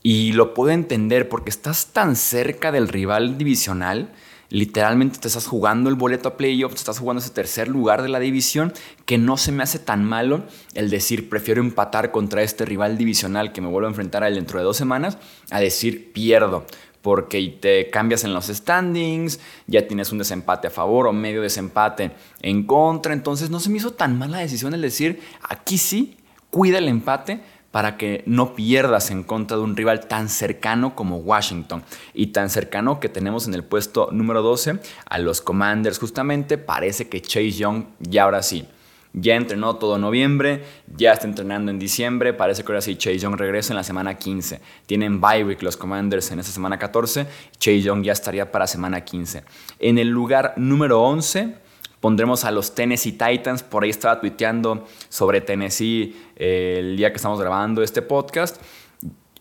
Y 0.03 0.33
lo 0.33 0.53
puedo 0.53 0.71
entender 0.71 1.27
porque 1.27 1.49
estás 1.49 1.87
tan 1.87 2.15
cerca 2.15 2.71
del 2.71 2.87
rival 2.87 3.37
divisional. 3.37 4.13
Literalmente 4.49 5.19
te 5.19 5.27
estás 5.27 5.45
jugando 5.45 5.89
el 5.89 5.95
boleto 5.95 6.29
a 6.29 6.37
playoffs, 6.37 6.75
te 6.75 6.79
estás 6.79 6.99
jugando 6.99 7.21
ese 7.21 7.31
tercer 7.31 7.67
lugar 7.67 8.01
de 8.01 8.09
la 8.09 8.19
división, 8.19 8.73
que 9.05 9.17
no 9.17 9.37
se 9.37 9.51
me 9.51 9.63
hace 9.63 9.77
tan 9.77 10.03
malo 10.03 10.43
el 10.73 10.89
decir 10.89 11.29
prefiero 11.29 11.61
empatar 11.61 12.11
contra 12.11 12.41
este 12.41 12.65
rival 12.65 12.97
divisional 12.97 13.51
que 13.51 13.61
me 13.61 13.67
vuelvo 13.67 13.87
a 13.87 13.91
enfrentar 13.91 14.23
a 14.23 14.27
él 14.27 14.35
dentro 14.35 14.57
de 14.57 14.65
dos 14.65 14.77
semanas, 14.77 15.17
a 15.51 15.59
decir 15.59 16.11
pierdo 16.13 16.65
porque 17.01 17.57
te 17.59 17.89
cambias 17.89 18.23
en 18.23 18.33
los 18.33 18.47
standings, 18.47 19.39
ya 19.67 19.87
tienes 19.87 20.11
un 20.11 20.17
desempate 20.17 20.67
a 20.67 20.71
favor 20.71 21.07
o 21.07 21.13
medio 21.13 21.41
desempate 21.41 22.11
en 22.41 22.63
contra. 22.63 23.13
Entonces 23.13 23.49
no 23.49 23.59
se 23.59 23.69
me 23.69 23.77
hizo 23.77 23.91
tan 23.91 24.17
mala 24.17 24.39
decisión 24.39 24.73
el 24.73 24.81
decir, 24.81 25.21
aquí 25.41 25.77
sí, 25.77 26.17
cuida 26.49 26.77
el 26.77 26.87
empate 26.87 27.41
para 27.71 27.97
que 27.97 28.23
no 28.25 28.55
pierdas 28.55 29.11
en 29.11 29.23
contra 29.23 29.57
de 29.57 29.63
un 29.63 29.75
rival 29.75 30.07
tan 30.07 30.27
cercano 30.27 30.95
como 30.95 31.17
Washington 31.17 31.83
y 32.13 32.27
tan 32.27 32.49
cercano 32.49 32.99
que 32.99 33.09
tenemos 33.09 33.47
en 33.47 33.53
el 33.53 33.63
puesto 33.63 34.09
número 34.11 34.41
12 34.41 34.79
a 35.05 35.19
los 35.19 35.41
Commanders. 35.41 35.99
Justamente 35.99 36.57
parece 36.57 37.09
que 37.09 37.21
Chase 37.21 37.51
Young 37.51 37.85
ya 37.99 38.23
ahora 38.23 38.41
sí 38.41 38.67
ya 39.13 39.35
entrenó 39.35 39.75
todo 39.77 39.97
noviembre, 39.97 40.63
ya 40.95 41.13
está 41.13 41.27
entrenando 41.27 41.71
en 41.71 41.79
diciembre. 41.79 42.33
Parece 42.33 42.63
que 42.63 42.71
ahora 42.71 42.81
sí 42.81 42.95
Chase 42.95 43.19
Young 43.19 43.35
regresa 43.35 43.73
en 43.73 43.77
la 43.77 43.83
semana 43.83 44.17
15. 44.17 44.61
Tienen 44.85 45.19
bye 45.19 45.43
week 45.43 45.61
los 45.61 45.77
Commanders 45.77 46.31
en 46.31 46.39
esa 46.39 46.51
semana 46.51 46.77
14. 46.77 47.25
Chase 47.57 47.81
Young 47.81 48.03
ya 48.03 48.13
estaría 48.13 48.51
para 48.51 48.67
semana 48.67 49.01
15. 49.01 49.43
En 49.79 49.97
el 49.97 50.09
lugar 50.09 50.53
número 50.57 51.01
11 51.01 51.55
pondremos 51.99 52.45
a 52.45 52.51
los 52.51 52.75
Tennessee 52.75 53.13
Titans. 53.13 53.63
Por 53.63 53.83
ahí 53.83 53.89
estaba 53.89 54.19
tuiteando 54.19 54.87
sobre 55.09 55.41
Tennessee 55.41 56.15
eh, 56.35 56.77
el 56.79 56.97
día 56.97 57.09
que 57.09 57.17
estamos 57.17 57.39
grabando 57.39 57.81
este 57.81 58.01
podcast. 58.01 58.61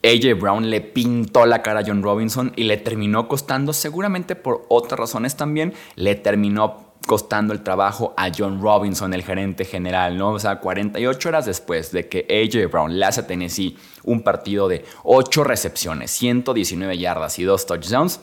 AJ 0.02 0.38
Brown 0.40 0.70
le 0.70 0.80
pintó 0.80 1.44
la 1.44 1.60
cara 1.60 1.80
a 1.80 1.82
John 1.84 2.02
Robinson 2.02 2.52
y 2.54 2.64
le 2.64 2.76
terminó 2.76 3.26
costando, 3.26 3.72
seguramente 3.72 4.36
por 4.36 4.64
otras 4.68 4.98
razones 4.98 5.36
también, 5.36 5.74
le 5.96 6.14
terminó 6.14 6.87
costando 7.06 7.52
el 7.52 7.62
trabajo 7.62 8.14
a 8.16 8.30
John 8.36 8.60
Robinson, 8.60 9.14
el 9.14 9.22
gerente 9.22 9.64
general, 9.64 10.16
¿no? 10.18 10.32
O 10.32 10.38
sea, 10.38 10.60
48 10.60 11.28
horas 11.28 11.46
después 11.46 11.92
de 11.92 12.08
que 12.08 12.26
AJ 12.28 12.70
Brown 12.70 12.98
le 12.98 13.04
hace 13.04 13.20
a 13.20 13.26
Tennessee 13.26 13.76
un 14.04 14.22
partido 14.22 14.68
de 14.68 14.84
8 15.04 15.44
recepciones, 15.44 16.10
119 16.10 16.98
yardas 16.98 17.38
y 17.38 17.44
2 17.44 17.66
touchdowns, 17.66 18.20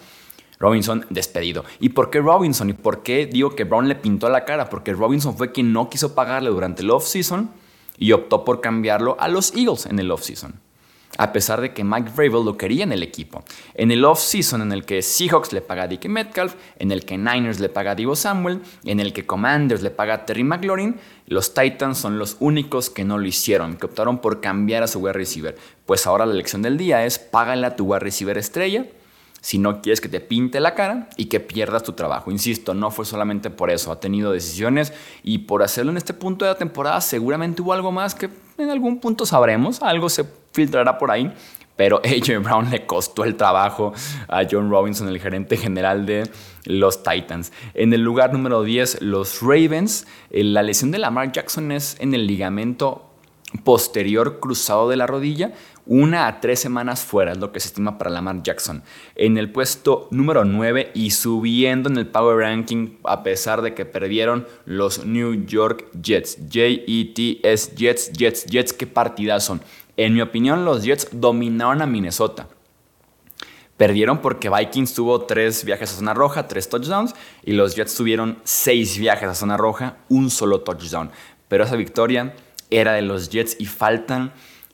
Robinson 0.60 1.06
despedido. 1.10 1.66
¿Y 1.80 1.90
por 1.90 2.10
qué 2.10 2.20
Robinson? 2.20 2.70
¿Y 2.70 2.74
por 2.74 3.04
qué 3.04 3.26
digo 3.26 3.56
que 3.56 3.64
Brown 3.64 3.88
le 3.88 3.96
pintó 3.96 4.30
la 4.30 4.46
cara? 4.46 4.70
Porque 4.70 4.94
Robinson 4.94 5.36
fue 5.36 5.52
quien 5.52 5.74
no 5.74 5.90
quiso 5.90 6.16
pagarle 6.16 6.50
durante 6.50 6.82
el 6.82 6.92
offseason 6.92 7.50
y 7.98 8.12
optó 8.12 8.46
por 8.46 8.62
cambiarlo 8.62 9.18
a 9.20 9.28
los 9.28 9.54
Eagles 9.56 9.86
en 9.86 10.00
el 10.00 10.12
offseason 10.12 10.65
a 11.18 11.32
pesar 11.34 11.62
de 11.62 11.74
que 11.74 11.84
Mike 11.84 12.12
Vrabel 12.16 12.46
lo 12.46 12.58
quería 12.58 12.84
en 12.84 12.92
el 12.92 13.04
equipo. 13.04 13.44
En 13.74 13.92
el 13.92 14.04
off-season 14.06 14.62
en 14.62 14.72
el 14.72 14.86
que 14.86 15.02
Seahawks 15.02 15.54
le 15.54 15.62
paga 15.62 15.84
a 15.84 15.88
Dickie 15.88 16.10
Metcalf, 16.10 16.56
en 16.80 16.92
el 16.92 17.06
que 17.06 17.18
Niners 17.18 17.60
le 17.60 17.70
paga 17.70 17.92
a 17.92 17.96
Divo 17.96 18.16
Samuel, 18.16 18.62
en 18.84 19.00
el 19.00 19.14
que 19.14 19.26
Commanders 19.26 19.82
le 19.82 19.92
paga 19.92 20.14
a 20.14 20.26
Terry 20.26 20.44
McLaurin, 20.44 20.98
los 21.28 21.54
Titans 21.54 21.98
son 21.98 22.20
los 22.20 22.38
únicos 22.40 22.90
que 22.90 23.04
no 23.04 23.18
lo 23.18 23.26
hicieron, 23.26 23.78
que 23.78 23.86
optaron 23.86 24.20
por 24.20 24.42
cambiar 24.42 24.84
a 24.84 24.88
su 24.88 25.00
wide 25.00 25.14
receiver. 25.14 25.58
Pues 25.86 26.06
ahora 26.08 26.26
la 26.26 26.34
elección 26.34 26.62
del 26.62 26.78
día 26.78 27.06
es 27.06 27.20
págale 27.20 27.66
a 27.68 27.76
tu 27.76 27.86
wide 27.86 28.00
receiver 28.00 28.38
estrella 28.38 28.86
si 29.46 29.60
no 29.60 29.80
quieres 29.80 30.02
que 30.02 30.10
te 30.10 30.22
pinte 30.22 30.60
la 30.60 30.74
cara 30.74 31.08
y 31.18 31.26
que 31.26 31.40
pierdas 31.40 31.84
tu 31.84 31.94
trabajo. 31.94 32.32
Insisto, 32.32 32.74
no 32.74 32.90
fue 32.90 33.06
solamente 33.06 33.52
por 33.52 33.70
eso, 33.70 33.92
ha 33.92 34.00
tenido 34.00 34.32
decisiones 34.32 34.92
y 35.22 35.38
por 35.38 35.62
hacerlo 35.62 35.92
en 35.92 35.98
este 35.98 36.16
punto 36.16 36.46
de 36.46 36.52
la 36.52 36.58
temporada 36.58 37.00
seguramente 37.00 37.62
hubo 37.62 37.72
algo 37.72 37.92
más 37.92 38.16
que 38.16 38.32
en 38.58 38.72
algún 38.72 39.00
punto 39.00 39.24
sabremos, 39.28 39.84
algo 39.84 40.10
se 40.10 40.24
filtrará 40.56 40.98
por 40.98 41.12
ahí, 41.12 41.32
pero 41.76 41.98
AJ 42.04 42.42
Brown 42.42 42.70
le 42.72 42.86
costó 42.86 43.24
el 43.24 43.36
trabajo 43.36 43.94
a 44.28 44.44
John 44.50 44.70
Robinson, 44.70 45.08
el 45.08 45.20
gerente 45.20 45.58
general 45.58 46.06
de 46.06 46.30
los 46.66 47.04
Titans. 47.04 47.52
En 47.74 47.94
el 47.94 48.02
lugar 48.02 48.34
número 48.34 48.64
10, 48.64 49.02
los 49.02 49.42
Ravens. 49.42 50.08
Eh, 50.32 50.44
la 50.44 50.64
lesión 50.64 50.92
de 50.92 51.00
Lamar 51.00 51.32
Jackson 51.32 51.72
es 51.72 51.98
en 52.00 52.14
el 52.14 52.26
ligamento 52.26 53.10
posterior 53.64 54.40
cruzado 54.40 54.90
de 54.90 54.98
la 54.98 55.08
rodilla, 55.08 55.54
una 55.86 56.28
a 56.28 56.42
tres 56.42 56.60
semanas 56.60 57.04
fuera, 57.04 57.34
es 57.34 57.38
lo 57.38 57.52
que 57.52 57.60
se 57.60 57.68
estima 57.68 57.98
para 57.98 58.10
Lamar 58.10 58.42
Jackson. 58.42 58.82
En 59.16 59.38
el 59.38 59.52
puesto 59.52 60.08
número 60.10 60.44
9 60.44 60.92
y 60.96 61.12
subiendo 61.12 61.90
en 61.90 61.98
el 61.98 62.08
Power 62.08 62.38
Ranking, 62.38 62.98
a 63.04 63.22
pesar 63.22 63.62
de 63.62 63.76
que 63.76 63.86
perdieron 63.86 64.48
los 64.66 65.06
New 65.06 65.46
York 65.46 65.86
Jets. 66.02 66.38
J-E-T-S, 66.52 67.74
Jets, 67.76 68.12
Jets, 68.14 68.46
Jets, 68.48 68.74
qué 68.74 68.88
partidas 68.88 69.44
son. 69.44 69.62
En 69.98 70.14
mi 70.14 70.22
opinión, 70.22 70.66
los 70.66 70.84
Jets 70.84 71.08
dominaron 71.12 71.82
a 71.82 71.86
Minnesota. 71.86 72.48
Perdieron 73.78 74.20
porque 74.20 74.50
Vikings 74.50 74.94
tuvo 74.94 75.22
tres 75.26 75.66
viajes 75.66 75.92
a 75.92 75.98
zona 75.98 76.14
roja, 76.14 76.48
tres 76.48 76.70
touchdowns, 76.70 77.14
y 77.44 77.54
los 77.54 77.76
Jets 77.76 77.96
tuvieron 77.96 78.40
seis 78.44 78.98
viajes 78.98 79.28
a 79.28 79.36
zona 79.36 79.58
roja, 79.58 79.98
un 80.08 80.30
solo 80.30 80.62
touchdown. 80.62 81.12
Pero 81.48 81.66
esa 81.66 81.76
victoria 81.76 82.34
era 82.70 82.94
de 82.94 83.02
los 83.02 83.30
Jets 83.30 83.58
y 83.60 83.66
faltan, 83.66 84.32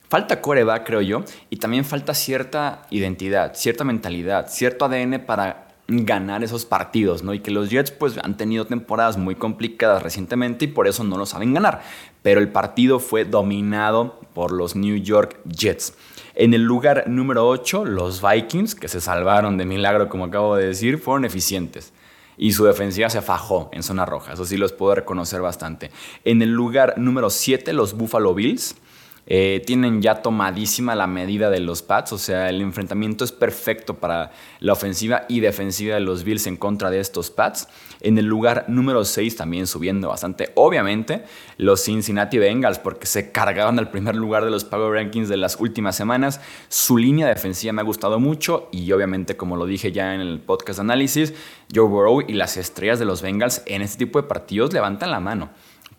falta 0.08 0.40
coreback, 0.40 0.86
creo 0.86 1.00
yo, 1.00 1.24
y 1.50 1.56
también 1.56 1.84
falta 1.84 2.14
cierta 2.14 2.82
identidad, 2.90 3.54
cierta 3.54 3.84
mentalidad, 3.84 4.48
cierto 4.48 4.84
ADN 4.84 5.24
para 5.26 5.71
ganar 5.88 6.44
esos 6.44 6.64
partidos, 6.64 7.22
¿no? 7.22 7.34
Y 7.34 7.40
que 7.40 7.50
los 7.50 7.70
Jets 7.70 7.90
pues 7.90 8.18
han 8.22 8.36
tenido 8.36 8.66
temporadas 8.66 9.18
muy 9.18 9.34
complicadas 9.34 10.02
recientemente 10.02 10.66
y 10.66 10.68
por 10.68 10.86
eso 10.86 11.04
no 11.04 11.18
lo 11.18 11.26
saben 11.26 11.54
ganar. 11.54 11.82
Pero 12.22 12.40
el 12.40 12.50
partido 12.50 12.98
fue 12.98 13.24
dominado 13.24 14.20
por 14.34 14.52
los 14.52 14.76
New 14.76 14.96
York 14.96 15.38
Jets. 15.44 15.94
En 16.34 16.54
el 16.54 16.62
lugar 16.62 17.04
número 17.08 17.46
8, 17.48 17.84
los 17.84 18.22
Vikings, 18.22 18.74
que 18.74 18.88
se 18.88 19.00
salvaron 19.00 19.58
de 19.58 19.66
milagro, 19.66 20.08
como 20.08 20.24
acabo 20.24 20.56
de 20.56 20.68
decir, 20.68 20.98
fueron 20.98 21.24
eficientes 21.24 21.92
y 22.38 22.52
su 22.52 22.64
defensiva 22.64 23.10
se 23.10 23.20
fajó 23.20 23.68
en 23.72 23.82
zona 23.82 24.06
roja. 24.06 24.32
Eso 24.32 24.44
sí 24.44 24.56
los 24.56 24.72
puedo 24.72 24.94
reconocer 24.94 25.40
bastante. 25.40 25.90
En 26.24 26.40
el 26.42 26.50
lugar 26.50 26.94
número 26.96 27.30
7, 27.30 27.72
los 27.72 27.94
Buffalo 27.94 28.34
Bills. 28.34 28.76
Eh, 29.26 29.62
tienen 29.64 30.02
ya 30.02 30.16
tomadísima 30.16 30.96
la 30.96 31.06
medida 31.06 31.48
de 31.48 31.60
los 31.60 31.82
Pats, 31.82 32.12
o 32.12 32.18
sea, 32.18 32.48
el 32.48 32.60
enfrentamiento 32.60 33.24
es 33.24 33.30
perfecto 33.30 33.94
para 33.94 34.32
la 34.58 34.72
ofensiva 34.72 35.26
y 35.28 35.40
defensiva 35.40 35.94
de 35.94 36.00
los 36.00 36.24
Bills 36.24 36.46
en 36.48 36.56
contra 36.56 36.90
de 36.90 36.98
estos 36.98 37.30
Pats. 37.30 37.68
En 38.00 38.18
el 38.18 38.26
lugar 38.26 38.64
número 38.66 39.04
6 39.04 39.36
también 39.36 39.68
subiendo 39.68 40.08
bastante, 40.08 40.50
obviamente, 40.56 41.24
los 41.56 41.84
Cincinnati 41.84 42.38
Bengals, 42.38 42.80
porque 42.80 43.06
se 43.06 43.30
cargaban 43.30 43.78
al 43.78 43.90
primer 43.90 44.16
lugar 44.16 44.44
de 44.44 44.50
los 44.50 44.64
Power 44.64 44.92
Rankings 44.92 45.28
de 45.28 45.36
las 45.36 45.60
últimas 45.60 45.94
semanas. 45.94 46.40
Su 46.68 46.98
línea 46.98 47.28
defensiva 47.28 47.72
me 47.72 47.80
ha 47.80 47.84
gustado 47.84 48.18
mucho 48.18 48.68
y 48.72 48.90
obviamente, 48.90 49.36
como 49.36 49.56
lo 49.56 49.66
dije 49.66 49.92
ya 49.92 50.16
en 50.16 50.20
el 50.20 50.40
podcast 50.40 50.80
análisis, 50.80 51.32
Joe 51.72 51.86
Burrow 51.86 52.22
y 52.22 52.32
las 52.32 52.56
estrellas 52.56 52.98
de 52.98 53.04
los 53.04 53.22
Bengals 53.22 53.62
en 53.66 53.82
este 53.82 54.04
tipo 54.04 54.20
de 54.20 54.26
partidos 54.26 54.72
levantan 54.72 55.12
la 55.12 55.20
mano 55.20 55.50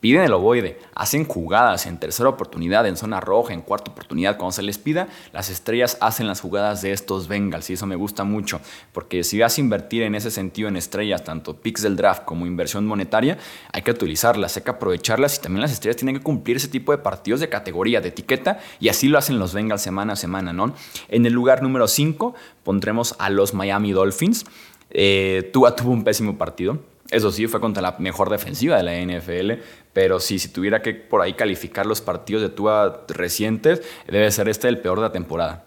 piden 0.04 0.24
el 0.24 0.34
ovoide, 0.34 0.78
hacen 0.96 1.24
jugadas 1.24 1.86
en 1.86 1.98
tercera 1.98 2.28
oportunidad, 2.28 2.86
en 2.86 2.98
zona 2.98 3.22
roja, 3.22 3.54
en 3.54 3.62
cuarta 3.62 3.92
oportunidad, 3.92 4.36
cuando 4.36 4.52
se 4.52 4.62
les 4.62 4.78
pida, 4.78 5.08
las 5.32 5.50
estrellas 5.50 5.98
hacen 6.02 6.28
las 6.28 6.42
jugadas 6.42 6.82
de 6.82 6.92
estos 6.92 7.30
Bengals 7.30 7.70
y 7.70 7.74
eso 7.76 7.86
me 7.86 7.96
gusta 7.96 8.26
mucho, 8.26 8.60
porque 8.92 9.24
si 9.24 9.40
vas 9.40 9.58
a 9.58 9.62
invertir 9.62 10.04
en 10.04 10.14
ese 10.14 10.30
sentido 10.30 10.68
en 10.68 10.76
estrellas, 10.76 11.24
tanto 11.24 11.56
picks 11.56 11.84
del 11.84 11.96
draft 11.96 12.26
como 12.26 12.46
inversión 12.46 12.86
monetaria, 12.86 13.38
hay 13.72 13.82
que 13.82 13.92
utilizarlas, 13.92 14.58
hay 14.58 14.64
que 14.64 14.72
aprovecharlas 14.72 15.38
y 15.38 15.42
también 15.42 15.62
las 15.62 15.72
estrellas 15.72 15.96
tienen 15.96 16.18
que 16.18 16.22
cumplir 16.22 16.58
ese 16.58 16.68
tipo 16.68 16.92
de 16.92 16.98
partidos 16.98 17.40
de 17.40 17.48
categoría, 17.48 18.02
de 18.02 18.10
etiqueta 18.10 18.60
y 18.82 18.90
así 18.90 19.08
lo 19.08 19.18
hacen 19.18 19.40
los 19.40 19.54
Bengals 19.54 19.84
semana 19.84 20.12
a 20.14 20.18
semana, 20.18 20.52
¿no? 20.52 20.74
En 21.08 21.26
el 21.26 21.32
lugar 21.32 21.64
número 21.64 21.88
5 21.88 22.34
pondremos 22.66 23.16
a 23.20 23.30
los 23.30 23.54
Miami 23.54 23.94
Dolphins. 23.94 24.46
Eh, 24.90 25.50
Tua 25.54 25.78
tuvo 25.78 25.94
un 25.94 26.04
pésimo 26.04 26.38
partido 26.38 26.92
eso 27.14 27.32
sí, 27.32 27.48
fue 27.48 27.60
contra 27.60 27.82
la 27.82 27.96
mejor 28.00 28.30
defensiva 28.30 28.78
de 28.78 28.84
la 28.84 28.94
NFL, 28.94 29.64
pero 29.94 30.20
sí, 30.20 30.40
si 30.40 30.50
tuviera 30.50 30.82
que 30.82 30.94
por 30.94 31.22
ahí 31.22 31.34
calificar 31.34 31.86
los 31.86 32.02
partidos 32.02 32.42
de 32.42 32.50
Tua 32.50 33.06
recientes, 33.08 33.82
debe 34.08 34.30
ser 34.32 34.50
este 34.50 34.68
el 34.68 34.80
peor 34.80 34.98
de 34.98 35.04
la 35.04 35.12
temporada. 35.12 35.66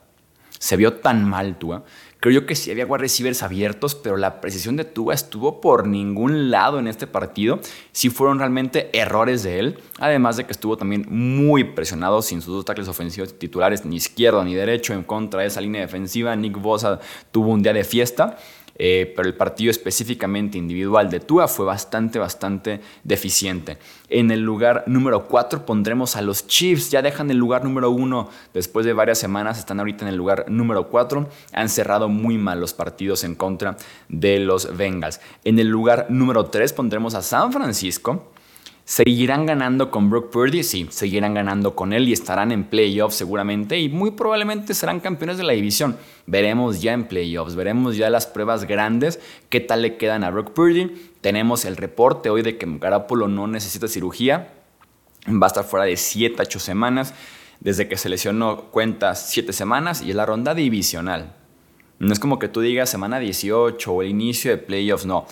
Se 0.58 0.76
vio 0.76 0.94
tan 0.94 1.28
mal 1.28 1.58
Tua. 1.58 1.84
Creo 2.18 2.40
yo 2.40 2.46
que 2.46 2.56
sí 2.56 2.70
había 2.70 2.86
wide 2.86 3.02
receivers 3.02 3.42
abiertos, 3.42 3.94
pero 3.94 4.16
la 4.16 4.40
precisión 4.40 4.76
de 4.76 4.84
Tua 4.84 5.14
estuvo 5.14 5.60
por 5.60 5.86
ningún 5.86 6.50
lado 6.50 6.78
en 6.78 6.88
este 6.88 7.06
partido. 7.06 7.60
Sí 7.92 8.10
fueron 8.10 8.38
realmente 8.38 8.90
errores 8.98 9.42
de 9.42 9.58
él, 9.58 9.78
además 9.98 10.36
de 10.36 10.44
que 10.44 10.52
estuvo 10.52 10.76
también 10.76 11.06
muy 11.08 11.62
presionado 11.62 12.22
sin 12.22 12.40
sus 12.40 12.54
dos 12.54 12.64
tackles 12.64 12.88
ofensivos 12.88 13.38
titulares, 13.38 13.84
ni 13.84 13.96
izquierdo 13.96 14.42
ni 14.44 14.54
derecho, 14.54 14.94
en 14.94 15.02
contra 15.02 15.42
de 15.42 15.48
esa 15.48 15.60
línea 15.60 15.82
defensiva. 15.82 16.34
Nick 16.34 16.60
Bosa 16.60 16.98
tuvo 17.30 17.50
un 17.52 17.62
día 17.62 17.74
de 17.74 17.84
fiesta. 17.84 18.38
Eh, 18.78 19.12
pero 19.16 19.28
el 19.28 19.34
partido 19.34 19.70
específicamente 19.70 20.58
individual 20.58 21.08
de 21.10 21.20
Tua 21.20 21.48
fue 21.48 21.64
bastante, 21.66 22.18
bastante 22.18 22.80
deficiente. 23.04 23.78
En 24.08 24.30
el 24.30 24.40
lugar 24.40 24.84
número 24.86 25.26
4 25.26 25.64
pondremos 25.64 26.16
a 26.16 26.22
los 26.22 26.46
Chiefs, 26.46 26.90
ya 26.90 27.02
dejan 27.02 27.30
el 27.30 27.38
lugar 27.38 27.64
número 27.64 27.90
1 27.90 28.28
después 28.52 28.84
de 28.84 28.92
varias 28.92 29.18
semanas, 29.18 29.58
están 29.58 29.78
ahorita 29.78 30.04
en 30.04 30.08
el 30.08 30.16
lugar 30.16 30.44
número 30.48 30.88
4, 30.88 31.28
han 31.52 31.68
cerrado 31.68 32.08
muy 32.08 32.38
mal 32.38 32.60
los 32.60 32.74
partidos 32.74 33.24
en 33.24 33.34
contra 33.34 33.76
de 34.08 34.38
los 34.40 34.76
Bengals. 34.76 35.20
En 35.44 35.58
el 35.58 35.68
lugar 35.68 36.06
número 36.10 36.46
3 36.46 36.72
pondremos 36.72 37.14
a 37.14 37.22
San 37.22 37.52
Francisco. 37.52 38.32
¿Seguirán 38.88 39.46
ganando 39.46 39.90
con 39.90 40.10
Brock 40.10 40.30
Purdy? 40.30 40.62
Sí, 40.62 40.86
seguirán 40.90 41.34
ganando 41.34 41.74
con 41.74 41.92
él 41.92 42.08
y 42.08 42.12
estarán 42.12 42.52
en 42.52 42.62
playoffs 42.62 43.16
seguramente 43.16 43.80
y 43.80 43.88
muy 43.88 44.12
probablemente 44.12 44.74
serán 44.74 45.00
campeones 45.00 45.38
de 45.38 45.42
la 45.42 45.54
división. 45.54 45.96
Veremos 46.26 46.80
ya 46.80 46.92
en 46.92 47.08
playoffs, 47.08 47.56
veremos 47.56 47.96
ya 47.96 48.10
las 48.10 48.28
pruebas 48.28 48.62
grandes, 48.62 49.18
qué 49.48 49.58
tal 49.58 49.82
le 49.82 49.96
quedan 49.96 50.22
a 50.22 50.30
Brock 50.30 50.52
Purdy. 50.52 51.10
Tenemos 51.20 51.64
el 51.64 51.76
reporte 51.76 52.30
hoy 52.30 52.42
de 52.42 52.58
que 52.58 52.78
Garapolo 52.78 53.26
no 53.26 53.48
necesita 53.48 53.88
cirugía, 53.88 54.52
va 55.26 55.46
a 55.46 55.48
estar 55.48 55.64
fuera 55.64 55.84
de 55.84 55.96
7 55.96 56.36
a 56.38 56.44
8 56.44 56.60
semanas. 56.60 57.12
Desde 57.58 57.88
que 57.88 57.96
se 57.96 58.08
lesionó 58.08 58.66
cuenta 58.70 59.16
7 59.16 59.52
semanas 59.52 60.00
y 60.00 60.10
es 60.10 60.16
la 60.16 60.26
ronda 60.26 60.54
divisional. 60.54 61.34
No 61.98 62.12
es 62.12 62.20
como 62.20 62.38
que 62.38 62.46
tú 62.46 62.60
digas 62.60 62.88
semana 62.88 63.18
18 63.18 63.92
o 63.92 64.02
el 64.02 64.10
inicio 64.10 64.52
de 64.52 64.58
playoffs, 64.58 65.06
no 65.06 65.26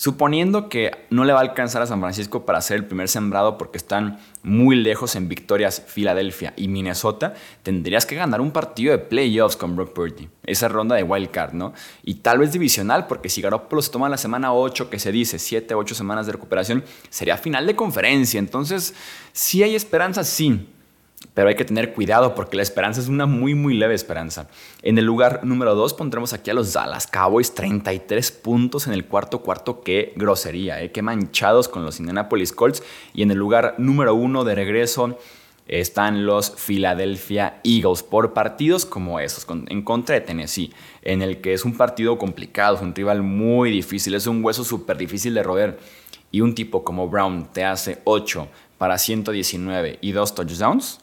Suponiendo 0.00 0.68
que 0.68 0.92
no 1.10 1.24
le 1.24 1.32
va 1.32 1.40
a 1.40 1.42
alcanzar 1.42 1.82
a 1.82 1.86
San 1.88 1.98
Francisco 1.98 2.46
para 2.46 2.60
ser 2.60 2.76
el 2.76 2.84
primer 2.84 3.08
sembrado 3.08 3.58
porque 3.58 3.78
están 3.78 4.20
muy 4.44 4.76
lejos 4.76 5.16
en 5.16 5.28
victorias 5.28 5.82
Filadelfia 5.88 6.54
y 6.56 6.68
Minnesota, 6.68 7.34
tendrías 7.64 8.06
que 8.06 8.14
ganar 8.14 8.40
un 8.40 8.52
partido 8.52 8.92
de 8.92 8.98
playoffs 8.98 9.56
con 9.56 9.74
Brock 9.74 9.92
Purdy, 9.94 10.28
esa 10.44 10.68
ronda 10.68 10.94
de 10.94 11.02
wild 11.02 11.32
card, 11.32 11.54
¿no? 11.54 11.72
Y 12.04 12.14
tal 12.14 12.38
vez 12.38 12.52
divisional, 12.52 13.08
porque 13.08 13.28
si 13.28 13.42
Garoppolo 13.42 13.82
se 13.82 13.90
toma 13.90 14.08
la 14.08 14.18
semana 14.18 14.52
8, 14.52 14.88
que 14.88 15.00
se 15.00 15.10
dice 15.10 15.40
7, 15.40 15.74
8 15.74 15.96
semanas 15.96 16.26
de 16.26 16.32
recuperación, 16.32 16.84
sería 17.10 17.36
final 17.36 17.66
de 17.66 17.74
conferencia. 17.74 18.38
Entonces, 18.38 18.94
si 19.32 19.64
hay 19.64 19.74
esperanza, 19.74 20.22
sí 20.22 20.68
pero 21.38 21.48
hay 21.48 21.54
que 21.54 21.64
tener 21.64 21.94
cuidado 21.94 22.34
porque 22.34 22.56
la 22.56 22.64
esperanza 22.64 23.00
es 23.00 23.08
una 23.08 23.26
muy, 23.26 23.54
muy 23.54 23.74
leve 23.74 23.94
esperanza. 23.94 24.48
En 24.82 24.98
el 24.98 25.04
lugar 25.04 25.44
número 25.44 25.74
2 25.74 25.94
pondremos 25.94 26.32
aquí 26.32 26.50
a 26.50 26.54
los 26.54 26.72
Dallas 26.72 27.06
Cowboys, 27.06 27.54
33 27.54 28.32
puntos 28.32 28.86
en 28.86 28.92
el 28.92 29.04
cuarto 29.04 29.40
cuarto. 29.40 29.82
Qué 29.82 30.12
grosería, 30.16 30.82
¿eh? 30.82 30.90
qué 30.90 31.02
manchados 31.02 31.68
con 31.68 31.84
los 31.84 32.00
Indianapolis 32.00 32.52
Colts. 32.52 32.82
Y 33.14 33.22
en 33.22 33.30
el 33.30 33.38
lugar 33.38 33.76
número 33.78 34.14
1 34.14 34.44
de 34.44 34.54
regreso 34.54 35.18
están 35.68 36.24
los 36.24 36.50
Philadelphia 36.50 37.60
Eagles 37.62 38.02
por 38.02 38.32
partidos 38.32 38.86
como 38.86 39.20
esos, 39.20 39.46
en 39.48 39.82
contra 39.82 40.14
de 40.14 40.22
Tennessee, 40.22 40.72
en 41.02 41.22
el 41.22 41.40
que 41.40 41.52
es 41.52 41.64
un 41.64 41.76
partido 41.76 42.16
complicado, 42.18 42.76
es 42.76 42.82
un 42.82 42.94
rival 42.94 43.22
muy 43.22 43.70
difícil, 43.70 44.14
es 44.14 44.26
un 44.26 44.42
hueso 44.42 44.64
súper 44.64 44.96
difícil 44.96 45.34
de 45.34 45.42
roer. 45.42 45.78
Y 46.30 46.40
un 46.40 46.54
tipo 46.54 46.84
como 46.84 47.08
Brown 47.08 47.48
te 47.52 47.64
hace 47.64 48.00
8 48.04 48.48
para 48.76 48.98
119 48.98 49.98
y 50.00 50.12
2 50.12 50.34
touchdowns 50.34 51.00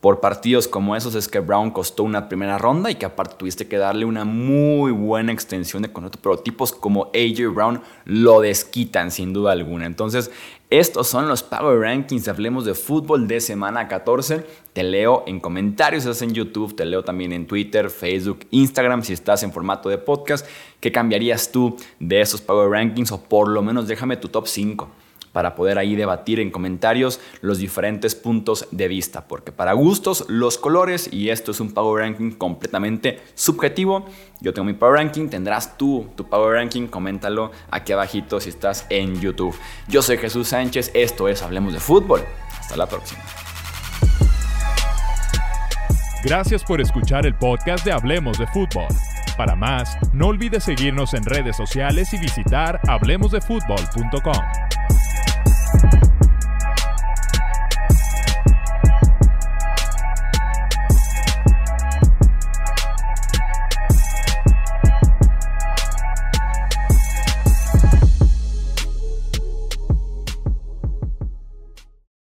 por 0.00 0.20
partidos 0.20 0.66
como 0.66 0.96
esos 0.96 1.14
es 1.14 1.28
que 1.28 1.40
Brown 1.40 1.70
costó 1.70 2.04
una 2.04 2.28
primera 2.28 2.56
ronda 2.56 2.90
y 2.90 2.94
que 2.94 3.04
aparte 3.04 3.36
tuviste 3.36 3.68
que 3.68 3.76
darle 3.76 4.06
una 4.06 4.24
muy 4.24 4.92
buena 4.92 5.30
extensión 5.30 5.82
de 5.82 5.92
contrato, 5.92 6.18
pero 6.22 6.38
tipos 6.38 6.72
como 6.72 7.10
AJ 7.14 7.54
Brown 7.54 7.82
lo 8.06 8.40
desquitan 8.40 9.10
sin 9.10 9.34
duda 9.34 9.52
alguna. 9.52 9.84
Entonces, 9.84 10.30
estos 10.70 11.06
son 11.08 11.28
los 11.28 11.42
Power 11.42 11.80
Rankings, 11.80 12.28
hablemos 12.28 12.64
de 12.64 12.74
fútbol 12.74 13.28
de 13.28 13.40
semana 13.40 13.88
14. 13.88 14.46
Te 14.72 14.84
leo 14.84 15.24
en 15.26 15.38
comentarios, 15.38 16.04
estás 16.04 16.22
en 16.22 16.32
YouTube, 16.32 16.74
te 16.74 16.86
leo 16.86 17.04
también 17.04 17.32
en 17.32 17.46
Twitter, 17.46 17.90
Facebook, 17.90 18.46
Instagram, 18.50 19.02
si 19.02 19.12
estás 19.12 19.42
en 19.42 19.52
formato 19.52 19.90
de 19.90 19.98
podcast. 19.98 20.46
¿Qué 20.80 20.92
cambiarías 20.92 21.52
tú 21.52 21.76
de 21.98 22.22
esos 22.22 22.40
Power 22.40 22.70
Rankings? 22.70 23.12
O 23.12 23.20
por 23.20 23.48
lo 23.48 23.60
menos 23.62 23.86
déjame 23.86 24.16
tu 24.16 24.28
top 24.28 24.46
5 24.46 24.88
para 25.32 25.54
poder 25.54 25.78
ahí 25.78 25.96
debatir 25.96 26.40
en 26.40 26.50
comentarios 26.50 27.20
los 27.40 27.58
diferentes 27.58 28.14
puntos 28.14 28.66
de 28.70 28.88
vista, 28.88 29.26
porque 29.26 29.52
para 29.52 29.72
gustos 29.72 30.24
los 30.28 30.58
colores 30.58 31.12
y 31.12 31.30
esto 31.30 31.50
es 31.52 31.60
un 31.60 31.72
Power 31.72 32.02
Ranking 32.02 32.32
completamente 32.32 33.20
subjetivo. 33.34 34.06
Yo 34.40 34.52
tengo 34.52 34.66
mi 34.66 34.74
Power 34.74 34.94
Ranking, 34.94 35.28
tendrás 35.28 35.76
tú 35.76 36.08
tu 36.16 36.28
Power 36.28 36.54
Ranking, 36.54 36.86
coméntalo 36.86 37.50
aquí 37.70 37.92
abajito 37.92 38.40
si 38.40 38.50
estás 38.50 38.86
en 38.90 39.20
YouTube. 39.20 39.54
Yo 39.88 40.02
soy 40.02 40.18
Jesús 40.18 40.48
Sánchez, 40.48 40.90
esto 40.94 41.28
es 41.28 41.42
Hablemos 41.42 41.72
de 41.72 41.80
Fútbol. 41.80 42.22
Hasta 42.58 42.76
la 42.76 42.86
próxima. 42.86 43.22
Gracias 46.22 46.62
por 46.64 46.80
escuchar 46.80 47.24
el 47.24 47.34
podcast 47.34 47.84
de 47.84 47.92
Hablemos 47.92 48.38
de 48.38 48.46
Fútbol. 48.48 48.88
Para 49.38 49.56
más, 49.56 49.96
no 50.12 50.26
olvides 50.26 50.64
seguirnos 50.64 51.14
en 51.14 51.24
redes 51.24 51.56
sociales 51.56 52.12
y 52.12 52.18
visitar 52.18 52.78
hablemosdefutbol.com. 52.86 54.59